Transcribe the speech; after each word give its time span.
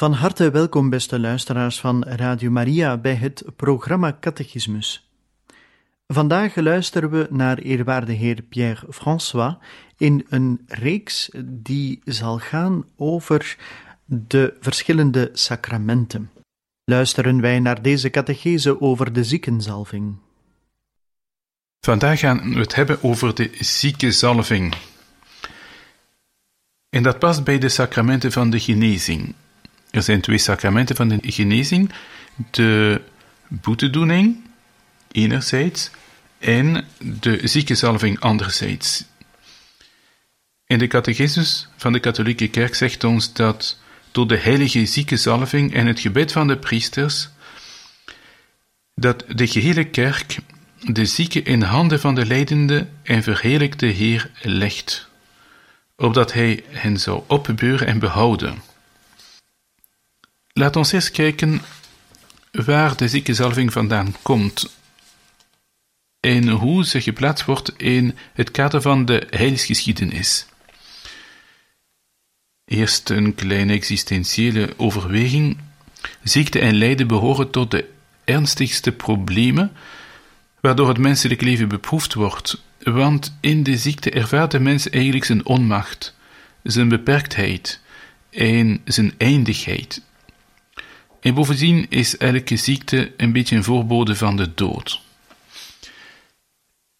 Van 0.00 0.12
harte 0.12 0.50
welkom, 0.50 0.90
beste 0.90 1.18
luisteraars 1.18 1.80
van 1.80 2.04
Radio 2.04 2.50
Maria, 2.50 2.96
bij 2.96 3.14
het 3.14 3.44
programma 3.56 4.16
Catechismus. 4.20 5.10
Vandaag 6.06 6.56
luisteren 6.56 7.10
we 7.10 7.26
naar 7.30 7.58
eerwaarde 7.58 8.12
heer 8.12 8.42
Pierre 8.42 8.92
François 8.92 9.54
in 9.96 10.26
een 10.28 10.64
reeks 10.66 11.30
die 11.44 12.00
zal 12.04 12.38
gaan 12.38 12.84
over 12.96 13.56
de 14.04 14.56
verschillende 14.60 15.30
sacramenten. 15.32 16.30
Luisteren 16.84 17.40
wij 17.40 17.58
naar 17.58 17.82
deze 17.82 18.10
catechese 18.10 18.80
over 18.80 19.12
de 19.12 19.24
ziekenzalving. 19.24 20.16
Vandaag 21.80 22.18
gaan 22.18 22.54
we 22.54 22.60
het 22.60 22.74
hebben 22.74 23.02
over 23.02 23.34
de 23.34 23.50
ziekenzalving. 23.58 24.74
En 26.88 27.02
dat 27.02 27.18
past 27.18 27.44
bij 27.44 27.58
de 27.58 27.68
sacramenten 27.68 28.32
van 28.32 28.50
de 28.50 28.60
genezing. 28.60 29.34
Er 29.90 30.02
zijn 30.02 30.20
twee 30.20 30.38
sacramenten 30.38 30.96
van 30.96 31.08
de 31.08 31.18
genezing: 31.22 31.92
de 32.50 33.00
boetedoening, 33.48 34.44
enerzijds, 35.12 35.90
en 36.38 36.84
de 36.98 37.40
ziekenzalving, 37.44 38.20
anderzijds. 38.20 39.04
In 40.66 40.78
de 40.78 40.86
catechismus 40.86 41.68
van 41.76 41.92
de 41.92 42.00
katholieke 42.00 42.48
kerk 42.48 42.74
zegt 42.74 43.04
ons 43.04 43.32
dat 43.32 43.78
door 44.12 44.26
de 44.26 44.38
heilige 44.38 44.86
ziekenzalving 44.86 45.74
en 45.74 45.86
het 45.86 46.00
gebed 46.00 46.32
van 46.32 46.46
de 46.46 46.56
priesters, 46.56 47.28
dat 48.94 49.24
de 49.28 49.46
gehele 49.46 49.84
kerk 49.84 50.38
de 50.80 51.06
zieke 51.06 51.42
in 51.42 51.62
handen 51.62 52.00
van 52.00 52.14
de 52.14 52.26
leidende 52.26 52.86
en 53.02 53.22
verheerlijkte 53.22 53.86
Heer 53.86 54.30
legt, 54.42 55.08
opdat 55.96 56.32
hij 56.32 56.64
hen 56.68 56.96
zou 56.96 57.22
opbeuren 57.26 57.86
en 57.86 57.98
behouden. 57.98 58.67
Laat 60.58 60.76
ons 60.76 60.92
eerst 60.92 61.10
kijken 61.10 61.60
waar 62.52 62.96
de 62.96 63.08
ziekenzalving 63.08 63.72
vandaan 63.72 64.14
komt 64.22 64.76
en 66.20 66.48
hoe 66.48 66.84
ze 66.84 67.00
geplaatst 67.00 67.44
wordt 67.44 67.72
in 67.76 68.16
het 68.32 68.50
kader 68.50 68.82
van 68.82 69.04
de 69.04 69.26
heilsgeschiedenis. 69.30 70.46
Eerst 72.64 73.10
een 73.10 73.34
kleine 73.34 73.72
existentiële 73.72 74.74
overweging. 74.76 75.58
Ziekte 76.22 76.58
en 76.58 76.74
lijden 76.74 77.06
behoren 77.06 77.50
tot 77.50 77.70
de 77.70 77.88
ernstigste 78.24 78.92
problemen 78.92 79.72
waardoor 80.60 80.88
het 80.88 80.98
menselijk 80.98 81.40
leven 81.40 81.68
beproefd 81.68 82.14
wordt, 82.14 82.62
want 82.82 83.36
in 83.40 83.62
de 83.62 83.76
ziekte 83.76 84.10
ervaart 84.10 84.50
de 84.50 84.60
mens 84.60 84.90
eigenlijk 84.90 85.24
zijn 85.24 85.46
onmacht, 85.46 86.14
zijn 86.62 86.88
beperktheid 86.88 87.80
en 88.30 88.80
zijn 88.84 89.14
eindigheid. 89.18 90.06
En 91.28 91.34
bovendien 91.34 91.86
is 91.88 92.16
elke 92.16 92.56
ziekte 92.56 93.12
een 93.16 93.32
beetje 93.32 93.56
een 93.56 93.64
voorbode 93.64 94.16
van 94.16 94.36
de 94.36 94.54
dood. 94.54 95.00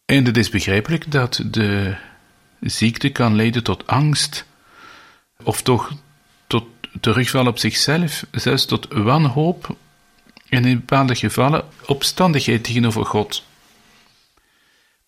En 0.04 0.24
het 0.24 0.36
is 0.36 0.48
begrijpelijk 0.48 1.10
dat 1.10 1.42
de 1.44 1.96
ziekte 2.60 3.08
kan 3.08 3.36
leiden 3.36 3.62
tot 3.62 3.86
angst, 3.86 4.46
of 5.42 5.62
toch 5.62 5.92
tot 6.46 6.64
terugval 7.00 7.46
op 7.46 7.58
zichzelf, 7.58 8.26
zelfs 8.30 8.64
tot 8.64 8.86
wanhoop 8.90 9.76
en 10.48 10.64
in 10.64 10.78
bepaalde 10.78 11.14
gevallen 11.14 11.64
opstandigheid 11.86 12.64
tegenover 12.64 13.06
God. 13.06 13.44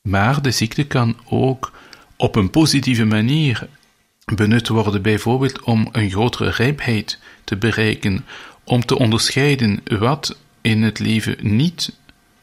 Maar 0.03 0.43
de 0.43 0.51
ziekte 0.51 0.87
kan 0.87 1.17
ook 1.25 1.73
op 2.17 2.37
een 2.37 2.51
positieve 2.51 3.05
manier 3.05 3.69
benut 4.25 4.69
worden, 4.69 5.03
bijvoorbeeld 5.03 5.61
om 5.63 5.89
een 5.93 6.11
grotere 6.11 6.51
rijpheid 6.51 7.19
te 7.45 7.57
bereiken, 7.57 8.25
om 8.71 8.85
te 8.85 8.99
onderscheiden 8.99 9.83
wat 9.85 10.37
in 10.61 10.83
het 10.83 10.99
leven 10.99 11.37
niet 11.41 11.93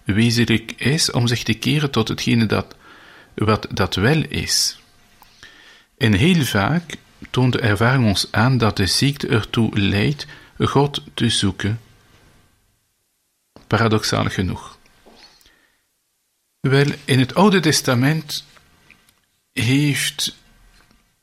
wezenlijk 0.03 0.71
is, 0.71 1.11
om 1.11 1.27
zich 1.27 1.43
te 1.43 1.53
keren 1.53 1.91
tot 1.91 2.07
hetgene 2.07 2.45
dat, 2.45 2.75
wat 3.35 3.67
dat 3.71 3.95
wel 3.95 4.23
is. 4.23 4.79
En 5.97 6.13
heel 6.13 6.43
vaak 6.43 6.95
toont 7.29 7.53
de 7.53 7.59
ervaring 7.59 8.05
ons 8.05 8.27
aan 8.31 8.57
dat 8.57 8.77
de 8.77 8.85
ziekte 8.85 9.27
ertoe 9.27 9.79
leidt 9.79 10.25
God 10.59 11.03
te 11.13 11.29
zoeken. 11.29 11.79
Paradoxaal 13.67 14.25
genoeg. 14.25 14.77
Wel, 16.59 16.87
in 17.05 17.19
het 17.19 17.35
Oude 17.35 17.59
Testament 17.59 18.45
heeft 19.53 20.35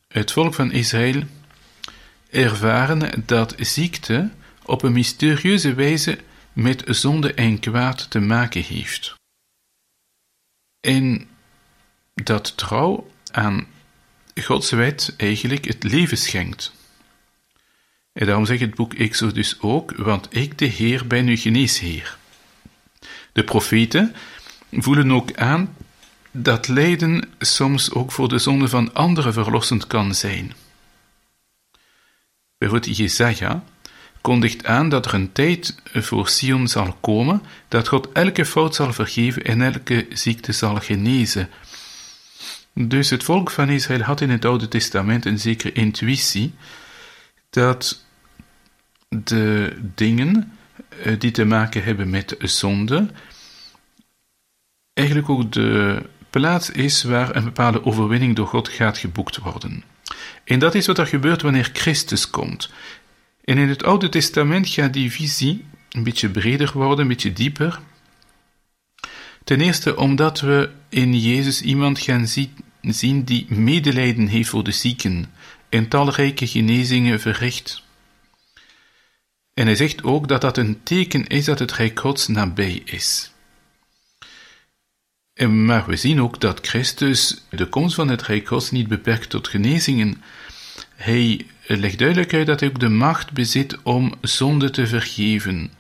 het 0.09 0.33
volk 0.33 0.55
van 0.55 0.73
Israël 0.73 1.23
ervaren 2.31 3.23
dat 3.27 3.55
ziekte 3.59 4.31
op 4.65 4.83
een 4.83 4.93
mysterieuze 4.93 5.75
wijze 5.75 6.19
met 6.53 6.83
zonde 6.87 7.35
en 7.35 7.61
kwaad 7.61 8.11
te 8.11 8.21
maken 8.21 8.63
heeft. 8.63 9.15
En 10.81 11.29
dat 12.15 12.57
trouw 12.57 13.11
aan 13.33 13.67
Gods 14.35 14.71
wet 14.71 15.15
eigenlijk 15.17 15.65
het 15.65 15.83
leven 15.83 16.17
schenkt. 16.17 16.73
En 18.13 18.27
daarom 18.27 18.47
zegt 18.47 18.61
het 18.61 18.75
boek 18.75 18.95
Exodus 18.95 19.61
ook, 19.61 19.97
want 19.97 20.37
ik, 20.37 20.59
de 20.59 20.65
Heer, 20.65 21.07
ben 21.07 21.27
uw 21.27 21.37
geneesheer. 21.37 22.19
De 23.33 23.45
profeten 23.45 24.15
voelen 24.71 25.13
ook 25.13 25.37
aan 25.37 25.77
dat 26.31 26.69
lijden 26.69 27.31
soms 27.39 27.93
ook 27.93 28.13
voor 28.13 28.29
de 28.29 28.39
zonde 28.39 28.69
van 28.69 28.95
anderen 28.95 29.33
verlossend 29.33 29.87
kan 29.87 30.15
zijn. 30.15 30.53
Bijvoorbeeld 32.59 32.97
Jesaja 32.97 33.65
kondigt 34.25 34.67
aan 34.67 34.89
dat 34.89 35.07
er 35.07 35.15
een 35.15 35.33
tijd 35.33 35.75
voor 35.93 36.29
Sion 36.29 36.69
zal 36.69 36.97
komen, 37.01 37.43
dat 37.69 37.89
God 37.89 38.09
elke 38.13 38.45
fout 38.45 38.75
zal 38.75 38.93
vergeven 38.93 39.45
en 39.45 39.63
elke 39.63 40.07
ziekte 40.13 40.53
zal 40.53 40.77
genezen. 40.77 41.49
Dus 42.73 43.11
het 43.11 43.23
volk 43.23 43.51
van 43.51 43.69
Israël 43.69 44.01
had 44.01 44.21
in 44.21 44.31
het 44.31 44.45
Oude 44.45 44.69
Testament 44.69 45.25
een 45.25 45.39
zekere 45.39 45.73
intuïtie 45.73 46.55
dat 47.51 48.05
de 49.09 49.77
dingen 49.95 50.53
eh, 51.03 51.19
die 51.19 51.31
te 51.31 51.45
maken 51.45 51.85
hebben 51.85 52.11
met 52.11 52.35
zonde, 52.39 53.07
eigenlijk 54.93 55.29
ook 55.29 55.53
de 55.53 56.03
plaats 56.31 56.71
is 56.71 57.03
waar 57.03 57.37
een 57.37 57.45
bepaalde 57.45 57.85
overwinning 57.85 58.37
door 58.37 58.47
God 58.47 58.69
gaat 58.69 58.99
geboekt 58.99 59.39
worden. 59.39 59.85
En 60.45 60.59
dat 60.59 60.75
is 60.75 60.87
wat 60.87 60.99
er 60.99 61.07
gebeurt 61.07 61.43
wanneer 61.43 61.71
Christus 61.73 62.31
komt. 62.31 62.71
En 63.45 63.59
in 63.59 63.69
het 63.69 63.85
Oude 63.85 64.09
Testament 64.09 64.69
gaat 64.69 64.93
die 64.93 65.13
visie 65.13 65.65
een 65.91 66.03
beetje 66.03 66.31
breder 66.31 66.71
worden, 66.75 66.99
een 66.99 67.09
beetje 67.09 67.33
dieper. 67.33 67.81
Ten 69.45 69.61
eerste 69.61 69.97
omdat 69.97 70.41
we 70.41 70.71
in 70.89 71.19
Jezus 71.19 71.63
iemand 71.63 71.99
gaan 71.99 72.27
zien 72.81 73.25
die 73.25 73.47
medelijden 73.49 74.27
heeft 74.27 74.49
voor 74.49 74.65
de 74.65 74.73
zieken 74.73 75.33
en 75.69 75.89
talrijke 75.89 76.47
genezingen 76.47 77.21
verricht. 77.21 77.83
En 79.55 79.67
hij 79.67 79.75
zegt 79.75 80.03
ook 80.03 80.29
dat 80.29 80.41
dat 80.41 80.57
een 80.57 80.83
teken 80.83 81.27
is 81.27 81.45
dat 81.45 81.59
het 81.59 81.73
Rijk 81.73 82.01
Gods 82.01 82.29
nabij 82.29 82.83
is. 82.85 83.33
Maar 85.49 85.87
we 85.87 85.97
zien 85.97 86.21
ook 86.21 86.41
dat 86.41 86.67
Christus 86.67 87.45
de 87.51 87.69
komst 87.69 87.95
van 87.95 88.09
het 88.09 88.23
Rijk 88.23 88.49
Gods 88.49 88.71
niet 88.71 88.89
beperkt 88.89 89.31
tot 89.31 89.49
genezingen. 89.49 90.23
Hij 90.95 91.47
legt 91.67 91.99
duidelijk 91.99 92.35
uit 92.35 92.47
dat 92.47 92.61
hij 92.61 92.69
ook 92.69 92.81
de 92.81 92.89
macht 92.89 93.33
bezit 93.33 93.83
om 93.83 94.15
zonde 94.21 94.71
te 94.71 94.87
vergeven. 94.87 95.71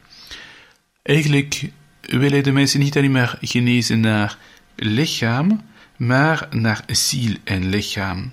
Eigenlijk 1.02 1.70
wil 2.00 2.30
hij 2.30 2.42
de 2.42 2.52
mensen 2.52 2.80
niet 2.80 2.96
alleen 2.96 3.12
maar 3.12 3.38
genezen 3.40 4.00
naar 4.00 4.38
lichaam, 4.76 5.62
maar 5.96 6.48
naar 6.50 6.84
ziel 6.86 7.34
en 7.44 7.68
lichaam. 7.68 8.32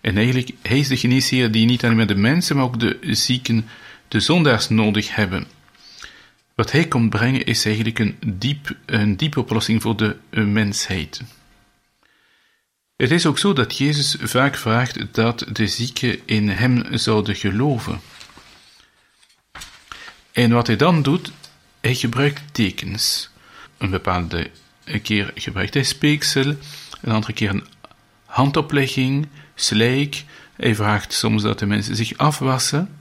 En 0.00 0.16
eigenlijk, 0.16 0.50
hij 0.62 0.78
is 0.78 0.88
de 0.88 0.96
geneesheer 0.96 1.50
die 1.50 1.66
niet 1.66 1.84
alleen 1.84 1.96
maar 1.96 2.06
de 2.06 2.14
mensen, 2.14 2.56
maar 2.56 2.64
ook 2.64 2.80
de 2.80 2.98
zieken, 3.00 3.66
de 4.08 4.20
zondaars 4.20 4.68
nodig 4.68 5.14
hebben. 5.14 5.46
Wat 6.54 6.72
hij 6.72 6.88
komt 6.88 7.10
brengen 7.10 7.44
is 7.44 7.64
eigenlijk 7.64 7.98
een, 7.98 8.16
diep, 8.26 8.76
een 8.86 9.16
diepe 9.16 9.40
oplossing 9.40 9.82
voor 9.82 9.96
de 9.96 10.16
mensheid. 10.30 11.22
Het 12.96 13.10
is 13.10 13.26
ook 13.26 13.38
zo 13.38 13.52
dat 13.52 13.76
Jezus 13.76 14.16
vaak 14.20 14.56
vraagt 14.56 15.14
dat 15.14 15.46
de 15.52 15.66
zieken 15.66 16.20
in 16.24 16.48
hem 16.48 16.98
zouden 16.98 17.36
geloven. 17.36 18.00
En 20.32 20.50
wat 20.50 20.66
hij 20.66 20.76
dan 20.76 21.02
doet, 21.02 21.32
hij 21.80 21.94
gebruikt 21.94 22.42
tekens. 22.52 23.30
Een 23.78 23.90
bepaalde 23.90 24.50
keer 25.02 25.32
gebruikt 25.34 25.74
hij 25.74 25.82
speeksel, 25.82 26.56
een 27.02 27.12
andere 27.12 27.32
keer 27.32 27.50
een 27.50 27.66
handoplegging, 28.24 29.28
slijk. 29.54 30.24
Hij 30.56 30.74
vraagt 30.74 31.12
soms 31.12 31.42
dat 31.42 31.58
de 31.58 31.66
mensen 31.66 31.96
zich 31.96 32.16
afwassen. 32.16 32.98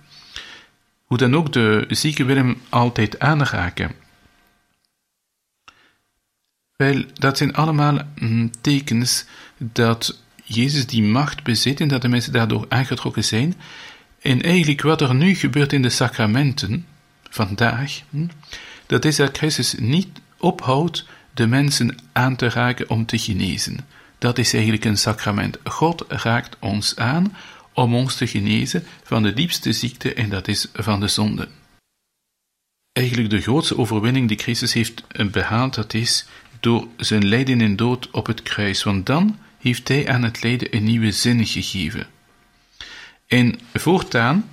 Hoe 1.06 1.18
dan 1.18 1.36
ook, 1.36 1.54
de 1.54 1.86
zieke 1.90 2.24
wil 2.24 2.36
hem 2.36 2.62
altijd 2.70 3.20
aanraken. 3.20 4.05
Wel, 6.76 7.04
dat 7.14 7.38
zijn 7.38 7.56
allemaal 7.56 8.00
mm, 8.16 8.52
tekens 8.62 9.26
dat 9.58 10.20
Jezus 10.44 10.88
die 10.88 11.04
macht 11.04 11.44
bezit 11.44 11.80
en 11.80 11.88
dat 11.88 12.02
de 12.02 12.08
mensen 12.08 12.34
daardoor 12.34 12.66
aangetrokken 12.70 13.24
zijn. 13.24 13.56
En 14.22 14.42
eigenlijk 14.42 14.82
wat 14.82 15.02
er 15.02 15.16
nu 15.16 15.36
gebeurt 15.36 15.74
in 15.74 15.82
de 15.82 15.90
sacramenten, 15.90 16.86
vandaag, 17.30 18.02
hm, 18.10 18.28
dat 18.86 19.06
is 19.06 19.16
dat 19.16 19.38
Christus 19.38 19.76
niet 19.78 20.08
ophoudt 20.38 21.06
de 21.34 21.48
mensen 21.48 21.98
aan 22.12 22.36
te 22.36 22.50
raken 22.50 22.90
om 22.90 23.06
te 23.06 23.18
genezen. 23.18 23.78
Dat 24.18 24.38
is 24.38 24.54
eigenlijk 24.54 24.86
een 24.86 24.98
sacrament. 24.98 25.58
God 25.64 26.06
raakt 26.08 26.58
ons 26.60 26.96
aan 26.96 27.36
om 27.74 27.96
ons 27.96 28.16
te 28.16 28.28
genezen 28.28 28.84
van 29.04 29.24
de 29.24 29.34
diepste 29.34 29.74
ziekte 29.74 30.14
en 30.14 30.30
dat 30.30 30.48
is 30.48 30.68
van 30.74 31.00
de 31.00 31.08
zonde. 31.08 31.48
Eigenlijk 32.92 33.30
de 33.30 33.42
grootste 33.42 33.78
overwinning 33.78 34.28
die 34.28 34.38
Christus 34.38 34.74
heeft 34.74 35.04
behaald, 35.32 35.74
dat 35.74 35.94
is 35.94 36.26
door 36.60 36.88
zijn 36.98 37.28
lijden 37.28 37.62
en 37.62 37.76
dood 37.76 38.12
op 38.12 38.26
het 38.26 38.42
kruis, 38.42 38.84
want 38.84 39.06
dan 39.06 39.38
heeft 39.58 39.88
hij 39.88 40.08
aan 40.08 40.24
het 40.24 40.44
lijden 40.44 40.76
een 40.76 40.84
nieuwe 40.84 41.12
zin 41.12 41.46
gegeven. 41.46 42.08
En 43.28 43.60
voortaan 43.74 44.50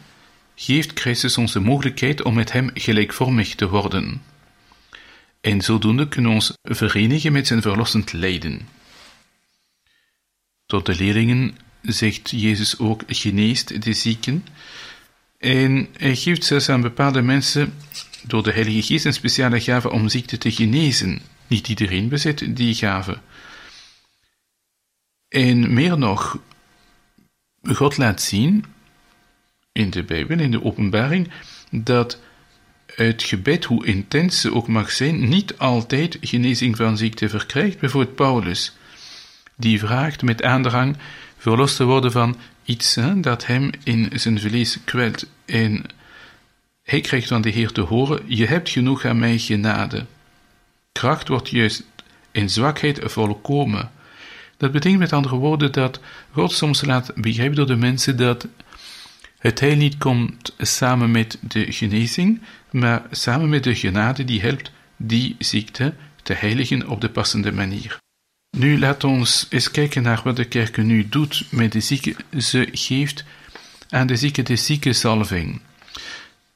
geeft 0.54 1.00
Christus 1.00 1.38
ons 1.38 1.52
de 1.52 1.60
mogelijkheid 1.60 2.22
om 2.22 2.34
met 2.34 2.52
hem 2.52 2.70
gelijkvormig 2.74 3.54
te 3.54 3.68
worden. 3.68 4.22
En 5.40 5.60
zodoende 5.60 6.08
kunnen 6.08 6.30
we 6.30 6.36
ons 6.36 6.52
verenigen 6.62 7.32
met 7.32 7.46
zijn 7.46 7.62
verlossend 7.62 8.12
lijden. 8.12 8.68
Tot 10.66 10.86
de 10.86 10.94
leerlingen 10.94 11.56
zegt 11.82 12.30
Jezus 12.30 12.78
ook, 12.78 13.02
geneest 13.06 13.82
de 13.82 13.92
zieken. 13.92 14.46
En 15.38 15.88
hij 15.96 16.16
geeft 16.16 16.44
zelfs 16.44 16.68
aan 16.68 16.80
bepaalde 16.80 17.22
mensen 17.22 17.74
door 18.22 18.42
de 18.42 18.52
Heilige 18.52 18.82
Geest 18.82 19.04
een 19.04 19.12
speciale 19.12 19.60
gave 19.60 19.90
om 19.90 20.08
ziekte 20.08 20.38
te 20.38 20.50
genezen. 20.50 21.20
Niet 21.52 21.68
iedereen 21.68 22.08
bezit 22.08 22.56
die 22.56 22.74
gave. 22.74 23.18
En 25.28 25.72
meer 25.72 25.98
nog, 25.98 26.38
God 27.62 27.96
laat 27.96 28.22
zien 28.22 28.64
in 29.72 29.90
de 29.90 30.02
Bijbel, 30.02 30.38
in 30.38 30.50
de 30.50 30.64
openbaring, 30.64 31.30
dat 31.70 32.20
het 32.86 33.22
gebed, 33.22 33.64
hoe 33.64 33.86
intens 33.86 34.40
ze 34.40 34.54
ook 34.54 34.68
mag 34.68 34.90
zijn, 34.90 35.28
niet 35.28 35.58
altijd 35.58 36.18
genezing 36.20 36.76
van 36.76 36.96
ziekte 36.96 37.28
verkrijgt. 37.28 37.78
Bijvoorbeeld 37.78 38.16
Paulus, 38.16 38.72
die 39.56 39.78
vraagt 39.78 40.22
met 40.22 40.42
aandrang 40.42 40.96
verlost 41.36 41.76
te 41.76 41.84
worden 41.84 42.12
van 42.12 42.36
iets 42.64 42.94
hè, 42.94 43.20
dat 43.20 43.46
hem 43.46 43.70
in 43.84 44.10
zijn 44.14 44.40
vlees 44.40 44.78
kwelt. 44.84 45.26
En 45.44 45.84
hij 46.82 47.00
krijgt 47.00 47.28
van 47.28 47.42
de 47.42 47.50
Heer 47.50 47.72
te 47.72 47.80
horen, 47.80 48.22
je 48.26 48.46
hebt 48.46 48.68
genoeg 48.68 49.04
aan 49.04 49.18
mij 49.18 49.38
genade. 49.38 50.06
Kracht 50.92 51.28
wordt 51.28 51.48
juist 51.48 51.84
in 52.30 52.50
zwakheid 52.50 53.00
volkomen. 53.02 53.90
Dat 54.56 54.72
betekent 54.72 55.00
met 55.00 55.12
andere 55.12 55.36
woorden 55.36 55.72
dat 55.72 56.00
God 56.30 56.52
soms 56.52 56.84
laat 56.84 57.12
begrijpen 57.14 57.56
door 57.56 57.66
de 57.66 57.76
mensen 57.76 58.16
dat 58.16 58.48
het 59.38 59.60
heil 59.60 59.76
niet 59.76 59.98
komt 59.98 60.54
samen 60.58 61.10
met 61.10 61.38
de 61.40 61.72
genezing, 61.72 62.40
maar 62.70 63.02
samen 63.10 63.48
met 63.48 63.64
de 63.64 63.74
genade 63.74 64.24
die 64.24 64.40
helpt 64.40 64.70
die 64.96 65.36
ziekte 65.38 65.94
te 66.22 66.32
heiligen 66.32 66.88
op 66.88 67.00
de 67.00 67.10
passende 67.10 67.52
manier. 67.52 67.98
Nu 68.56 68.78
laat 68.78 69.04
ons 69.04 69.46
eens 69.50 69.70
kijken 69.70 70.02
naar 70.02 70.20
wat 70.24 70.36
de 70.36 70.44
kerk 70.44 70.76
nu 70.76 71.08
doet 71.08 71.44
met 71.50 71.72
de 71.72 71.80
zieke. 71.80 72.14
Ze 72.38 72.68
geeft 72.72 73.24
aan 73.88 74.06
de 74.06 74.16
zieke 74.16 74.42
de 74.42 74.56
ziekenzalving. 74.56 75.60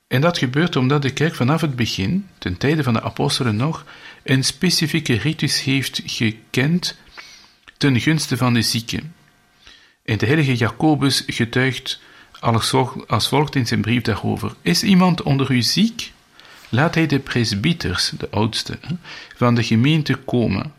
En 0.08 0.20
dat 0.20 0.38
gebeurt 0.38 0.76
omdat 0.76 1.03
de 1.03 1.12
kerk 1.12 1.35
vanaf 1.35 1.61
het 1.61 1.76
begin, 1.76 2.29
ten 2.38 2.56
tijde 2.56 2.82
van 2.82 2.93
de 2.93 3.03
apostelen 3.03 3.56
nog, 3.56 3.85
een 4.23 4.44
specifieke 4.44 5.14
ritus 5.14 5.62
heeft 5.62 6.03
gekend 6.05 6.99
ten 7.76 8.00
gunste 8.00 8.37
van 8.37 8.55
de 8.55 8.62
zieke. 8.62 9.00
En 10.05 10.19
de 10.19 10.26
heilige 10.26 10.55
Jacobus 10.55 11.23
getuigt 11.26 12.00
als 13.06 13.29
volgt 13.29 13.55
in 13.55 13.67
zijn 13.67 13.81
brief 13.81 14.03
daarover. 14.03 14.55
Is 14.62 14.82
iemand 14.82 15.23
onder 15.23 15.50
u 15.50 15.62
ziek? 15.62 16.12
Laat 16.69 16.94
hij 16.94 17.06
de 17.06 17.19
presbyters, 17.19 18.12
de 18.19 18.31
oudste, 18.31 18.79
van 19.37 19.55
de 19.55 19.62
gemeente 19.62 20.14
komen. 20.14 20.73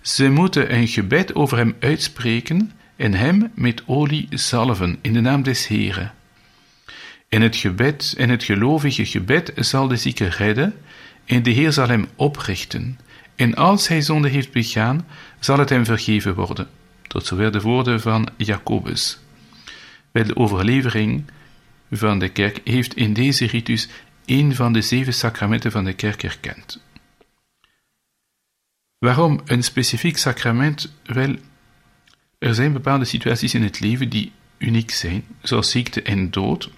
Ze 0.00 0.28
moeten 0.28 0.74
een 0.74 0.88
gebed 0.88 1.34
over 1.34 1.56
hem 1.56 1.76
uitspreken 1.80 2.72
en 2.96 3.14
hem 3.14 3.52
met 3.54 3.82
olie 3.86 4.26
zalven 4.30 4.98
in 5.00 5.12
de 5.12 5.20
naam 5.20 5.42
des 5.42 5.66
Heren. 5.66 6.14
En 7.30 7.42
het 7.42 7.56
gebed 7.56 8.14
en 8.16 8.28
het 8.28 8.44
gelovige 8.44 9.06
gebed 9.06 9.52
zal 9.56 9.88
de 9.88 9.96
zieke 9.96 10.28
redden 10.28 10.74
en 11.24 11.42
de 11.42 11.50
Heer 11.50 11.72
zal 11.72 11.88
hem 11.88 12.08
oprichten. 12.16 12.98
En 13.36 13.54
als 13.54 13.88
hij 13.88 14.00
zonde 14.00 14.28
heeft 14.28 14.52
begaan, 14.52 15.06
zal 15.38 15.58
het 15.58 15.68
hem 15.68 15.84
vergeven 15.84 16.34
worden. 16.34 16.68
Tot 17.02 17.26
zover 17.26 17.52
de 17.52 17.60
woorden 17.60 18.00
van 18.00 18.28
Jacobus. 18.36 19.18
Bij 20.12 20.22
de 20.22 20.36
overlevering 20.36 21.24
van 21.90 22.18
de 22.18 22.28
kerk 22.28 22.60
heeft 22.64 22.94
in 22.94 23.12
deze 23.12 23.46
ritus 23.46 23.88
een 24.26 24.54
van 24.54 24.72
de 24.72 24.82
zeven 24.82 25.14
sacramenten 25.14 25.70
van 25.70 25.84
de 25.84 25.92
kerk 25.92 26.22
erkend. 26.22 26.82
Waarom 28.98 29.40
een 29.44 29.62
specifiek 29.62 30.16
sacrament? 30.16 30.92
Wel, 31.04 31.36
er 32.38 32.54
zijn 32.54 32.72
bepaalde 32.72 33.04
situaties 33.04 33.54
in 33.54 33.62
het 33.62 33.80
leven 33.80 34.08
die 34.08 34.32
uniek 34.58 34.90
zijn, 34.90 35.24
zoals 35.42 35.70
ziekte 35.70 36.02
en 36.02 36.30
dood. 36.30 36.70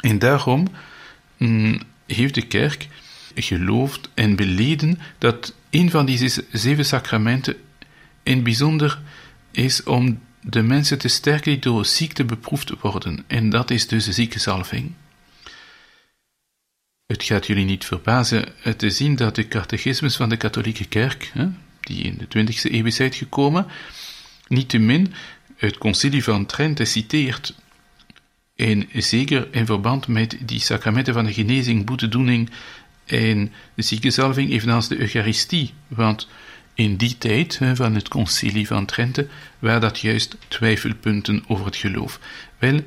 En 0.00 0.18
daarom 0.18 0.66
mm, 1.36 1.80
heeft 2.06 2.34
de 2.34 2.46
kerk 2.46 2.88
geloofd 3.34 4.10
en 4.14 4.36
beleden 4.36 4.98
dat 5.18 5.54
een 5.70 5.90
van 5.90 6.06
deze 6.06 6.44
zeven 6.52 6.84
sacramenten 6.84 7.56
in 8.22 8.42
bijzonder 8.42 9.00
is 9.50 9.82
om 9.82 10.20
de 10.40 10.62
mensen 10.62 10.98
te 10.98 11.08
sterken 11.08 11.52
die 11.52 11.60
door 11.60 11.84
ziekte 11.84 12.24
beproefd 12.24 12.80
worden. 12.80 13.24
En 13.26 13.50
dat 13.50 13.70
is 13.70 13.86
dus 13.86 14.04
de 14.04 14.12
ziekenzalving. 14.12 14.92
Het 17.06 17.22
gaat 17.22 17.46
jullie 17.46 17.64
niet 17.64 17.84
verbazen 17.84 18.44
te 18.76 18.90
zien 18.90 19.16
dat 19.16 19.34
de 19.34 19.48
catechismus 19.48 20.16
van 20.16 20.28
de 20.28 20.36
katholieke 20.36 20.84
kerk, 20.84 21.32
die 21.80 22.02
in 22.02 22.18
de 22.18 22.46
20e 22.46 22.72
eeuw 22.72 22.84
is 22.84 23.00
uitgekomen, 23.00 23.66
niettemin 24.48 25.14
het 25.56 25.78
concilie 25.78 26.24
van 26.24 26.46
Trente 26.46 26.84
citeert, 26.84 27.54
en 28.56 28.88
zeker 28.92 29.48
in 29.50 29.66
verband 29.66 30.06
met 30.06 30.36
die 30.40 30.60
sacramenten 30.60 31.14
van 31.14 31.24
de 31.24 31.32
genezing, 31.32 31.84
boetedoening 31.84 32.50
en 33.04 33.52
de 33.74 33.82
ziekenzalving, 33.82 34.50
evenals 34.50 34.88
de 34.88 34.98
Eucharistie, 34.98 35.72
want 35.88 36.28
in 36.74 36.96
die 36.96 37.18
tijd 37.18 37.60
van 37.74 37.94
het 37.94 38.08
concilie 38.08 38.66
van 38.66 38.86
Trente 38.86 39.28
waren 39.58 39.80
dat 39.80 40.00
juist 40.00 40.36
twijfelpunten 40.48 41.44
over 41.46 41.66
het 41.66 41.76
geloof. 41.76 42.20
Wel, 42.58 42.80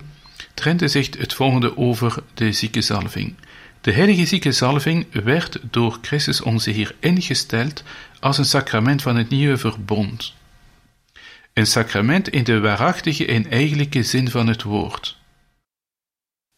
Trente 0.54 0.88
zegt 0.88 1.18
het 1.18 1.34
volgende 1.34 1.78
over 1.78 2.24
de 2.34 2.52
ziekenzalving. 2.52 3.36
De 3.82 3.92
heilige 3.92 4.26
ziekenzalving 4.26 5.06
werd 5.24 5.60
door 5.70 5.98
Christus 6.02 6.42
onze 6.42 6.70
Heer 6.72 6.96
ingesteld 7.00 7.84
als 8.20 8.38
een 8.38 8.46
sacrament 8.46 9.02
van 9.02 9.16
het 9.16 9.30
nieuwe 9.30 9.58
verbond. 9.58 10.34
Een 11.54 11.68
sacrament 11.68 12.30
in 12.30 12.44
de 12.44 12.60
waarachtige 12.60 13.26
en 13.26 13.52
eigenlijke 13.52 14.04
zin 14.04 14.30
van 14.30 14.48
het 14.48 14.64
woord. 14.64 15.19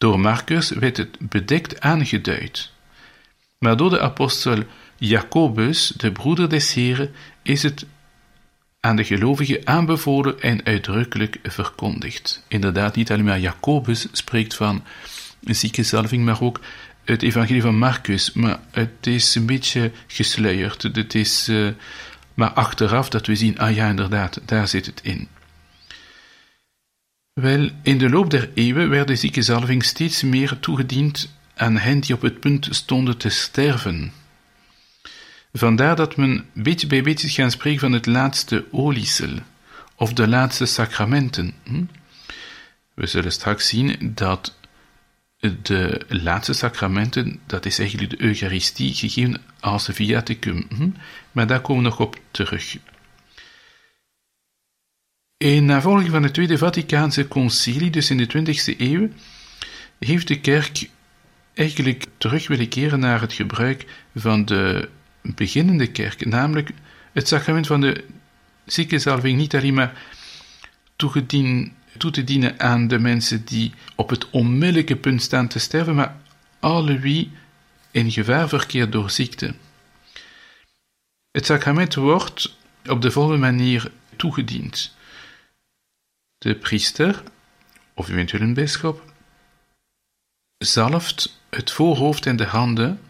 Door 0.02 0.20
Marcus 0.20 0.70
werd 0.70 0.96
het 0.96 1.16
bedekt 1.18 1.80
aangeduid. 1.80 2.70
Maar 3.58 3.76
door 3.76 3.90
de 3.90 4.00
apostel 4.00 4.62
Jacobus, 4.96 5.92
de 5.96 6.12
broeder 6.12 6.48
des 6.48 6.74
Heren, 6.74 7.10
is 7.42 7.62
het 7.62 7.86
aan 8.80 8.96
de 8.96 9.04
gelovigen 9.04 9.60
aanbevolen 9.64 10.40
en 10.40 10.64
uitdrukkelijk 10.64 11.38
verkondigd. 11.42 12.44
Inderdaad, 12.48 12.96
niet 12.96 13.10
alleen 13.10 13.24
maar 13.24 13.40
Jacobus 13.40 14.06
spreekt 14.12 14.54
van 14.54 14.84
ziekenzalving, 15.40 16.24
maar 16.24 16.42
ook 16.42 16.60
het 17.04 17.22
evangelie 17.22 17.62
van 17.62 17.78
Marcus. 17.78 18.32
Maar 18.32 18.60
het 18.70 19.06
is 19.06 19.34
een 19.34 19.46
beetje 19.46 19.92
gesluierd. 20.06 20.82
Het 20.82 21.14
is 21.14 21.48
uh, 21.48 21.70
maar 22.34 22.50
achteraf 22.50 23.08
dat 23.08 23.26
we 23.26 23.34
zien, 23.34 23.58
ah 23.58 23.74
ja, 23.74 23.88
inderdaad, 23.88 24.40
daar 24.44 24.68
zit 24.68 24.86
het 24.86 25.00
in. 25.02 25.28
Wel, 27.32 27.70
in 27.82 27.98
de 27.98 28.08
loop 28.08 28.30
der 28.30 28.50
eeuwen 28.54 28.88
werd 28.88 29.08
de 29.08 29.16
ziekenzalving 29.16 29.84
steeds 29.84 30.22
meer 30.22 30.58
toegediend 30.60 31.34
aan 31.54 31.76
hen 31.76 32.00
die 32.00 32.14
op 32.14 32.22
het 32.22 32.40
punt 32.40 32.68
stonden 32.70 33.16
te 33.16 33.28
sterven. 33.28 34.12
Vandaar 35.52 35.96
dat 35.96 36.16
men 36.16 36.44
beetje 36.52 36.86
bij 36.86 37.02
beetje 37.02 37.28
gaan 37.28 37.50
spreken 37.50 37.80
van 37.80 37.92
het 37.92 38.06
laatste 38.06 38.64
oliesel, 38.70 39.38
of 39.96 40.12
de 40.12 40.28
laatste 40.28 40.66
sacramenten. 40.66 41.54
Hm? 41.62 41.84
We 42.94 43.06
zullen 43.06 43.32
straks 43.32 43.68
zien 43.68 44.12
dat 44.14 44.56
de 45.62 46.00
laatste 46.08 46.52
sacramenten, 46.52 47.40
dat 47.46 47.66
is 47.66 47.78
eigenlijk 47.78 48.10
de 48.10 48.22
Eucharistie, 48.22 48.94
gegeven 48.94 49.42
als 49.60 49.88
viaticum. 49.92 50.66
Hm? 50.76 50.88
Maar 51.32 51.46
daar 51.46 51.60
komen 51.60 51.82
we 51.82 51.88
nog 51.88 52.00
op 52.00 52.18
terug. 52.30 52.76
In 55.42 55.64
navolging 55.64 56.10
van 56.10 56.22
het 56.22 56.34
Tweede 56.34 56.58
Vaticaanse 56.58 57.28
Concilie, 57.28 57.90
dus 57.90 58.10
in 58.10 58.16
de 58.16 58.26
20e 58.26 58.76
eeuw, 58.78 59.08
heeft 59.98 60.28
de 60.28 60.40
kerk 60.40 60.88
eigenlijk 61.54 62.06
terug 62.18 62.48
willen 62.48 62.68
keren 62.68 63.00
naar 63.00 63.20
het 63.20 63.32
gebruik 63.32 63.86
van 64.14 64.44
de 64.44 64.88
beginnende 65.22 65.86
kerk, 65.86 66.26
namelijk 66.26 66.70
het 67.12 67.28
sacrament 67.28 67.66
van 67.66 67.80
de 67.80 68.04
ziekenzalving 68.64 69.38
niet 69.38 69.54
alleen 69.54 69.74
maar 69.74 70.02
toe 70.96 72.10
te 72.10 72.24
dienen 72.24 72.60
aan 72.60 72.88
de 72.88 72.98
mensen 72.98 73.44
die 73.44 73.72
op 73.94 74.10
het 74.10 74.30
onmiddellijke 74.30 74.96
punt 74.96 75.22
staan 75.22 75.48
te 75.48 75.58
sterven, 75.58 75.94
maar 75.94 76.16
alle 76.60 76.98
wie 76.98 77.30
in 77.90 78.10
gevaar 78.10 78.48
verkeert 78.48 78.92
door 78.92 79.10
ziekte. 79.10 79.54
Het 81.30 81.46
sacrament 81.46 81.94
wordt 81.94 82.56
op 82.86 83.02
de 83.02 83.10
volgende 83.10 83.38
manier 83.38 83.90
toegediend. 84.16 85.00
De 86.42 86.54
priester, 86.54 87.22
of 87.94 88.08
eventueel 88.08 88.42
een 88.42 88.54
bisschop, 88.54 89.12
zalft 90.58 91.40
het 91.50 91.70
voorhoofd 91.70 92.26
en 92.26 92.36
de 92.36 92.44
handen 92.44 93.00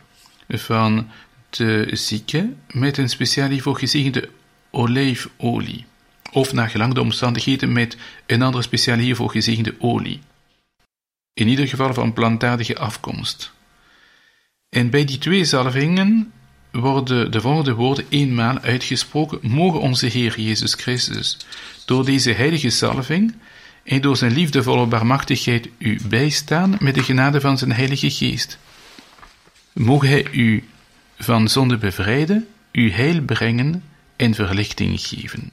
van 0.49 1.11
de 1.51 1.89
zieke 1.93 2.55
met 2.71 2.99
een 2.99 3.09
speciaal 3.09 3.49
hiervoor 3.49 3.79
gezegende 3.79 4.29
olijfolie, 4.71 5.85
of 6.33 6.53
naar 6.53 6.71
gelang 6.71 6.95
de 6.95 7.01
omstandigheden 7.01 7.73
met 7.73 7.97
een 8.27 8.43
andere 8.43 8.63
speciaal 8.63 8.99
hiervoor 8.99 9.31
gezegende 9.31 9.75
olie. 9.79 10.21
In 11.33 11.49
ieder 11.49 11.69
geval 11.69 11.95
van 11.95 12.13
plantaardige 12.13 12.79
afkomst. 12.79 13.53
En 14.69 14.91
bij 14.91 15.05
die 15.05 15.19
twee 15.19 15.45
zalvingen 15.45 16.33
worden 16.73 17.31
de 17.31 17.41
volgende 17.41 17.75
woorden 17.75 18.05
eenmaal 18.09 18.59
uitgesproken: 18.59 19.39
Mogen 19.43 19.81
onze 19.81 20.07
Heer 20.07 20.41
Jezus 20.41 20.75
Christus 20.75 21.37
door 21.85 22.05
deze 22.05 22.33
heilige 22.33 22.71
zalving 22.71 23.35
en 23.85 24.01
door 24.01 24.17
zijn 24.17 24.33
liefdevolle 24.33 24.87
barmachtigheid 24.87 25.69
u 25.79 25.99
bijstaan 26.09 26.77
met 26.79 26.95
de 26.95 27.03
genade 27.03 27.41
van 27.41 27.59
zijn 27.59 27.73
Heilige 27.73 28.11
Geest. 28.11 28.59
Mogen 29.73 30.09
hij 30.09 30.27
u 30.33 30.65
van 31.19 31.49
zonde 31.49 31.79
bevrijden, 31.79 32.49
u 32.73 32.91
heil 32.91 33.21
brengen 33.21 33.83
en 34.17 34.35
verlichting 34.35 35.01
geven. 35.01 35.53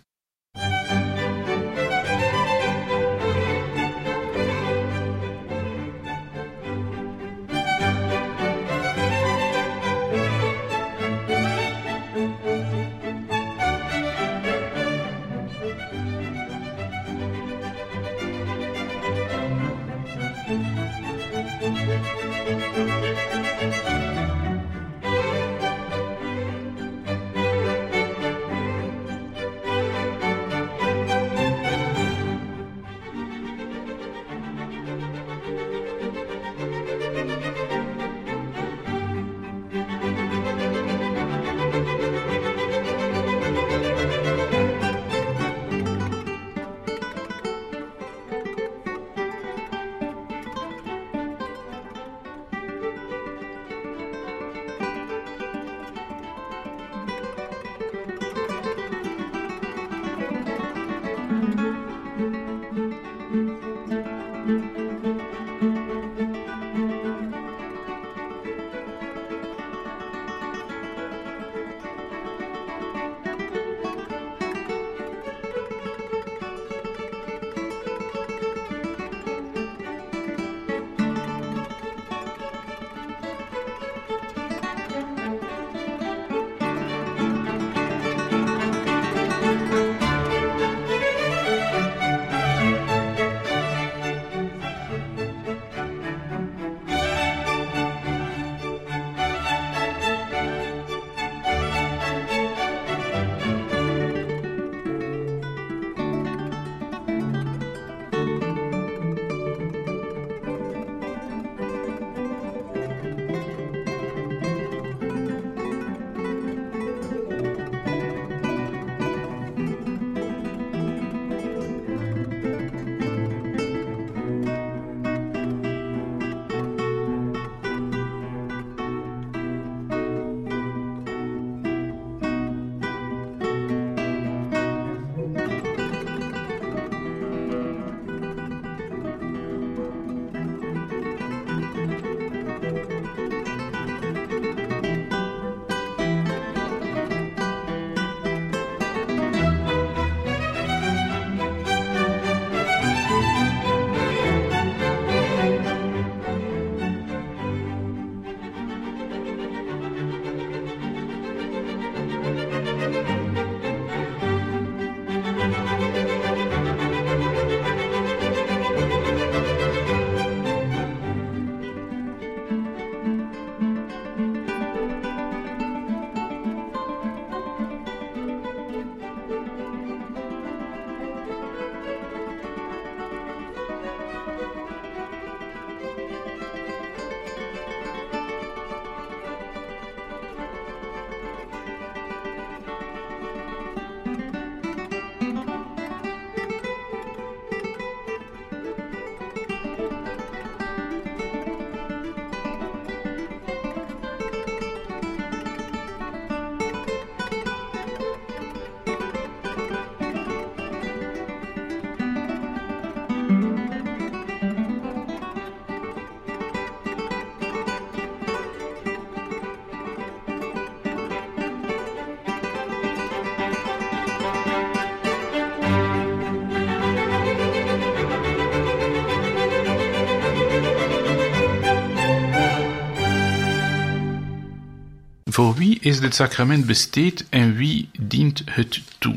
Voor 235.40 235.56
wie 235.56 235.80
is 235.80 236.00
dit 236.00 236.16
sacrament 236.16 236.66
besteed 236.66 237.26
en 237.30 237.56
wie 237.56 237.90
dient 238.00 238.42
het 238.46 238.82
toe? 238.98 239.16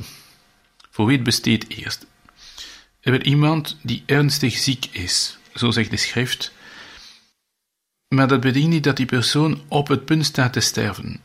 Voor 0.90 1.06
wie 1.06 1.14
het 1.14 1.24
besteed 1.24 1.68
eerst? 1.68 2.06
hebben 3.00 3.26
iemand 3.26 3.78
die 3.82 4.02
ernstig 4.06 4.56
ziek 4.56 4.86
is, 4.92 5.38
zo 5.54 5.70
zegt 5.70 5.90
de 5.90 5.96
schrift. 5.96 6.52
Maar 8.08 8.28
dat 8.28 8.40
betekent 8.40 8.70
niet 8.70 8.84
dat 8.84 8.96
die 8.96 9.06
persoon 9.06 9.62
op 9.68 9.88
het 9.88 10.04
punt 10.04 10.24
staat 10.24 10.52
te 10.52 10.60
sterven. 10.60 11.20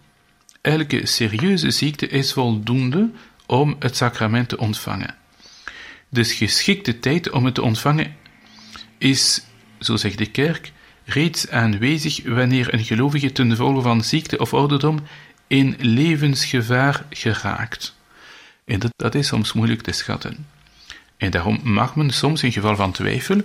Elke 0.62 1.06
serieuze 1.06 1.72
ziekte 1.72 2.08
is 2.08 2.34
voldoende 2.34 3.10
om 3.46 3.75
het 3.80 3.96
sacrament 3.96 4.50
te 4.50 4.58
ontvangen. 4.58 5.16
De 6.10 6.24
geschikte 6.24 7.00
tijd 7.00 7.30
om 7.30 7.46
het 7.46 7.56
te 7.56 7.62
ontvangen 7.62 8.16
is, 8.98 9.42
zo 9.80 9.96
zegt 9.96 10.18
de 10.18 10.32
kerk, 10.32 10.72
reeds 11.08 11.50
aanwezig 11.50 12.24
wanneer 12.24 12.74
een 12.74 12.84
gelovige 12.84 13.32
ten 13.32 13.50
gevolge 13.50 13.82
van 13.82 14.04
ziekte 14.04 14.40
of 14.40 14.54
ouderdom 14.54 15.00
in 15.48 15.76
levensgevaar 15.80 17.06
geraakt. 17.10 17.96
En 18.66 18.80
dat, 18.80 18.92
dat 18.96 19.16
is 19.16 19.28
soms 19.28 19.54
moeilijk 19.54 19.82
te 19.82 19.92
schatten. 19.92 20.48
En 21.18 21.32
daarom 21.32 21.60
mag 21.64 21.96
men 21.96 22.12
soms 22.12 22.44
in 22.44 22.52
geval 22.52 22.76
van 22.76 22.92
twijfel 22.92 23.42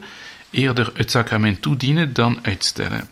eerder 0.51 0.91
het 0.95 1.11
sacrament 1.11 1.63
toedienen 1.63 2.13
dan 2.13 2.39
uitstellen. 2.43 3.09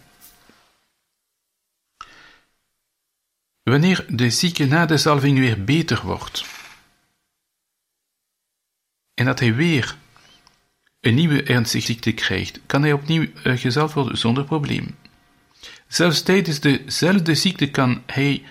Wanneer 3.63 4.05
de 4.09 4.31
zieke 4.31 4.67
na 4.67 4.87
de 4.87 4.97
salving 4.97 5.39
weer 5.39 5.65
beter 5.65 6.01
wordt, 6.05 6.45
en 9.15 9.25
dat 9.25 9.39
hij 9.39 9.55
weer 9.55 9.97
een 11.01 11.15
nieuwe 11.15 11.43
ernstige 11.43 11.87
ziekte 11.87 12.13
krijgt, 12.13 12.61
kan 12.67 12.83
hij 12.83 12.93
opnieuw 12.93 13.27
uh, 13.45 13.59
gezalfd 13.59 13.95
worden 13.95 14.19
zonder 14.19 14.45
probleem. 14.45 14.97
Zelfs 15.89 16.23
tijdens 16.23 16.61
dezelfde 16.61 17.35
ziekte 17.35 17.71
kan 17.71 18.03
hij 18.07 18.43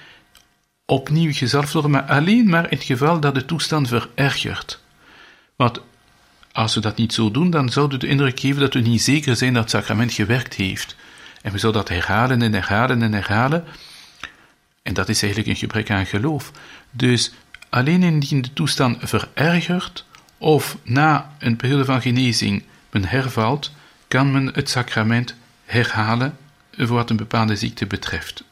opnieuw 0.85 1.33
gezalfd 1.33 1.73
worden, 1.73 1.91
maar 1.91 2.03
alleen 2.03 2.49
maar 2.49 2.71
in 2.71 2.77
het 2.77 2.85
geval 2.85 3.19
dat 3.19 3.35
de 3.35 3.45
toestand 3.45 3.87
verergert. 3.87 4.79
Want 5.55 5.81
als 6.51 6.75
we 6.75 6.81
dat 6.81 6.97
niet 6.97 7.13
zo 7.13 7.31
doen, 7.31 7.49
dan 7.49 7.69
zouden 7.69 7.99
we 7.99 8.05
de 8.05 8.11
indruk 8.11 8.39
geven 8.39 8.59
dat 8.59 8.73
we 8.73 8.79
niet 8.79 9.01
zeker 9.01 9.35
zijn 9.35 9.53
dat 9.53 9.61
het 9.61 9.71
sacrament 9.71 10.13
gewerkt 10.13 10.53
heeft. 10.53 10.95
En 11.41 11.51
we 11.51 11.57
zouden 11.57 11.81
dat 11.81 11.91
herhalen 11.91 12.41
en 12.41 12.53
herhalen 12.53 13.01
en 13.01 13.13
herhalen. 13.13 13.65
En 14.81 14.93
dat 14.93 15.09
is 15.09 15.21
eigenlijk 15.21 15.51
een 15.51 15.59
gebrek 15.59 15.91
aan 15.91 16.05
geloof. 16.05 16.51
Dus 16.91 17.33
alleen 17.69 18.03
indien 18.03 18.41
de 18.41 18.53
toestand 18.53 18.97
verergert, 19.01 20.05
of 20.39 20.77
na 20.83 21.35
een 21.39 21.55
periode 21.55 21.85
van 21.85 22.01
genezing 22.01 22.63
men 22.91 23.05
hervalt, 23.05 23.71
kan 24.07 24.31
men 24.31 24.53
het 24.53 24.69
sacrament 24.69 25.35
herhalen 25.65 26.37
voor 26.71 26.87
wat 26.87 27.09
een 27.09 27.17
bepaalde 27.17 27.55
ziekte 27.55 27.85
betreft. 27.85 28.43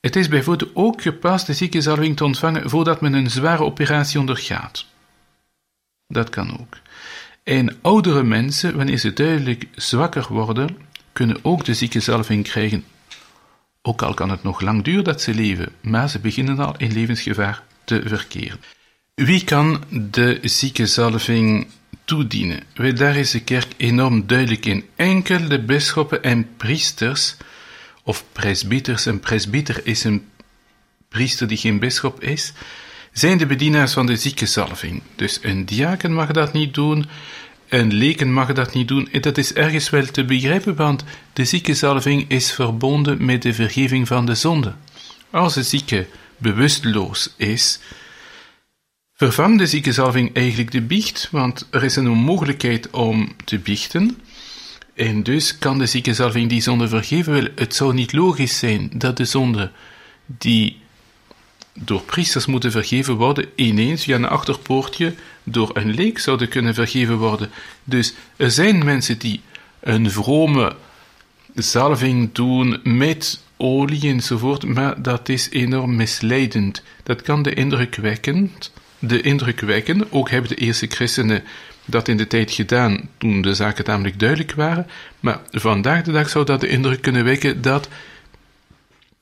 Het 0.00 0.16
is 0.16 0.28
bijvoorbeeld 0.28 0.70
ook 0.74 1.02
gepast 1.02 1.46
de 1.46 1.52
ziekenzalving 1.52 2.16
te 2.16 2.24
ontvangen 2.24 2.70
voordat 2.70 3.00
men 3.00 3.12
een 3.12 3.30
zware 3.30 3.62
operatie 3.62 4.20
ondergaat. 4.20 4.86
Dat 6.08 6.30
kan 6.30 6.60
ook. 6.60 6.76
En 7.42 7.78
oudere 7.82 8.22
mensen, 8.22 8.76
wanneer 8.76 8.98
ze 8.98 9.12
duidelijk 9.12 9.68
zwakker 9.74 10.26
worden, 10.28 10.76
kunnen 11.12 11.38
ook 11.42 11.64
de 11.64 11.74
ziekenzalving 11.74 12.44
krijgen. 12.44 12.84
Ook 13.82 14.02
al 14.02 14.14
kan 14.14 14.30
het 14.30 14.42
nog 14.42 14.60
lang 14.60 14.84
duren 14.84 15.04
dat 15.04 15.22
ze 15.22 15.34
leven, 15.34 15.72
maar 15.80 16.08
ze 16.08 16.18
beginnen 16.18 16.58
al 16.58 16.76
in 16.76 16.92
levensgevaar 16.92 17.62
te 17.84 18.02
verkeren. 18.04 18.60
Wie 19.24 19.44
kan 19.44 19.84
de 19.90 20.38
ziekenzalving 20.42 21.66
toedienen? 22.04 22.62
Wel, 22.74 22.94
daar 22.94 23.16
is 23.16 23.30
de 23.30 23.40
kerk 23.40 23.66
enorm 23.76 24.26
duidelijk 24.26 24.66
in. 24.66 24.84
Enkel 24.96 25.48
de 25.48 25.62
bisschoppen 25.62 26.22
en 26.22 26.48
priesters, 26.56 27.36
of 28.02 28.24
presbyters, 28.32 29.04
een 29.04 29.20
presbyter 29.20 29.80
is 29.86 30.04
een 30.04 30.28
priester 31.08 31.46
die 31.46 31.56
geen 31.56 31.78
bisschop 31.78 32.22
is, 32.22 32.52
zijn 33.12 33.38
de 33.38 33.46
bedienaars 33.46 33.92
van 33.92 34.06
de 34.06 34.16
ziekenzalving. 34.16 35.02
Dus 35.14 35.38
een 35.42 35.66
diaken 35.66 36.12
mag 36.12 36.30
dat 36.30 36.52
niet 36.52 36.74
doen, 36.74 37.06
een 37.68 37.94
leken 37.94 38.32
mag 38.32 38.52
dat 38.52 38.74
niet 38.74 38.88
doen. 38.88 39.08
En 39.12 39.20
dat 39.20 39.38
is 39.38 39.52
ergens 39.52 39.90
wel 39.90 40.06
te 40.06 40.24
begrijpen, 40.24 40.74
want 40.74 41.04
de 41.32 41.44
ziekenzalving 41.44 42.24
is 42.28 42.52
verbonden 42.52 43.24
met 43.24 43.42
de 43.42 43.52
vergeving 43.54 44.06
van 44.06 44.26
de 44.26 44.34
zonde. 44.34 44.74
Als 45.30 45.54
de 45.54 45.62
zieke 45.62 46.06
bewusteloos 46.38 47.34
is, 47.36 47.80
vervangt 49.16 49.58
de 49.58 49.66
ziekenzalving 49.66 50.34
eigenlijk 50.34 50.70
de 50.70 50.80
biecht, 50.82 51.28
want 51.30 51.66
er 51.70 51.84
is 51.84 51.96
een 51.96 52.10
onmogelijkheid 52.10 52.90
om 52.90 53.32
te 53.44 53.58
biechten. 53.58 54.18
En 54.94 55.22
dus 55.22 55.58
kan 55.58 55.78
de 55.78 55.86
ziekenzalving 55.86 56.48
die 56.48 56.60
zonde 56.60 56.88
vergeven. 56.88 57.32
Wel, 57.32 57.48
het 57.54 57.74
zou 57.74 57.94
niet 57.94 58.12
logisch 58.12 58.58
zijn 58.58 58.90
dat 58.94 59.16
de 59.16 59.24
zonde 59.24 59.70
die 60.26 60.80
door 61.72 62.02
priesters 62.02 62.46
moeten 62.46 62.70
vergeven 62.70 63.14
worden, 63.14 63.48
ineens 63.54 64.04
via 64.04 64.16
een 64.16 64.28
achterpoortje 64.28 65.14
door 65.42 65.70
een 65.76 65.94
leek 65.94 66.18
zouden 66.18 66.48
kunnen 66.48 66.74
vergeven 66.74 67.16
worden. 67.16 67.50
Dus 67.84 68.14
er 68.36 68.50
zijn 68.50 68.84
mensen 68.84 69.18
die 69.18 69.40
een 69.80 70.10
vrome 70.10 70.76
zalving 71.54 72.32
doen 72.32 72.80
met 72.82 73.40
olie 73.56 74.08
enzovoort, 74.08 74.64
maar 74.64 75.02
dat 75.02 75.28
is 75.28 75.50
enorm 75.50 75.96
misleidend. 75.96 76.82
Dat 77.02 77.22
kan 77.22 77.42
de 77.42 77.54
indruk 77.54 77.94
wekkend 77.94 78.70
de 78.98 79.20
indruk 79.20 79.60
wekken. 79.60 80.12
Ook 80.12 80.30
hebben 80.30 80.50
de 80.50 80.56
eerste 80.56 80.86
christenen 80.86 81.42
dat 81.84 82.08
in 82.08 82.16
de 82.16 82.26
tijd 82.26 82.50
gedaan 82.50 83.08
toen 83.18 83.42
de 83.42 83.54
zaken 83.54 83.84
tamelijk 83.84 84.18
duidelijk 84.18 84.52
waren. 84.52 84.86
Maar 85.20 85.40
vandaag 85.50 86.02
de 86.02 86.12
dag 86.12 86.28
zou 86.28 86.44
dat 86.44 86.60
de 86.60 86.68
indruk 86.68 87.02
kunnen 87.02 87.24
wekken 87.24 87.62
dat 87.62 87.88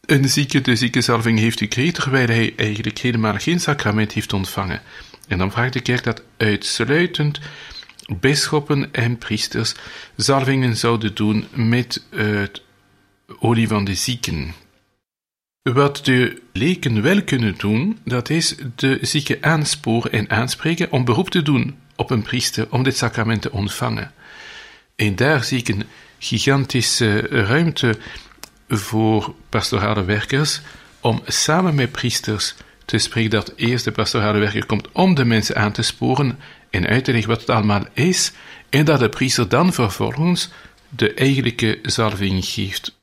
een 0.07 0.29
zieke 0.29 0.61
de 0.61 0.77
ziekenzalving 0.77 1.39
heeft 1.39 1.59
gekregen, 1.59 1.93
terwijl 1.93 2.27
hij 2.27 2.53
eigenlijk 2.57 2.99
helemaal 2.99 3.39
geen 3.39 3.61
sacrament 3.61 4.13
heeft 4.13 4.33
ontvangen. 4.33 4.81
En 5.29 5.39
dan 5.39 5.53
vraagt 5.53 5.73
de 5.73 5.81
kerk 5.81 6.05
dat 6.05 6.23
uitsluitend 6.37 7.41
bisschoppen 8.21 8.93
en 8.93 9.19
priesters 9.19 9.75
zalvingen 10.17 10.77
zouden 10.77 11.15
doen 11.15 11.47
met 11.53 12.05
het 12.11 12.63
olie 13.39 13.69
van 13.69 13.85
de 13.85 13.95
zieken. 13.95 14.55
Wat 15.73 16.01
de 16.05 16.43
leken 16.53 17.03
wel 17.03 17.23
kunnen 17.23 17.55
doen, 17.59 17.99
dat 18.05 18.31
is 18.31 18.55
de 18.75 18.99
zieke 19.01 19.39
aansporen 19.41 20.13
en 20.13 20.31
aanspreken 20.31 20.93
om 20.93 21.05
beroep 21.05 21.31
te 21.31 21.43
doen 21.43 21.77
op 21.97 22.11
een 22.11 22.23
priester 22.23 22.67
om 22.71 22.83
dit 22.83 22.97
sacrament 22.97 23.43
te 23.43 23.53
ontvangen. 23.53 24.13
En 24.97 25.17
daar 25.17 25.45
zie 25.45 25.59
ik 25.59 25.69
een 25.69 25.85
gigantische 26.19 27.21
ruimte 27.21 27.97
voor 28.69 29.35
pastorale 29.49 30.05
werkers 30.05 30.61
om 31.01 31.23
samen 31.27 31.75
met 31.75 31.93
priesters 31.93 32.55
te 32.85 32.99
spreken 32.99 33.31
dat 33.31 33.53
eerst 33.57 33.85
de 33.85 33.93
pastorale 33.93 34.39
werker 34.39 34.67
komt 34.67 34.89
om 34.93 35.15
de 35.15 35.25
mensen 35.25 35.57
aan 35.57 35.73
te 35.73 35.83
sporen 35.83 36.39
en 36.71 36.87
uit 36.87 37.05
te 37.05 37.13
leggen 37.13 37.31
wat 37.31 37.41
het 37.41 37.51
allemaal 37.51 37.85
is, 37.93 38.33
en 38.69 38.85
dat 38.85 39.01
de 39.01 39.09
priester 39.09 39.49
dan 39.49 39.73
vervolgens 39.73 40.51
de 40.89 41.15
eigenlijke 41.15 41.79
zalving 41.83 42.45
geeft. 42.45 43.03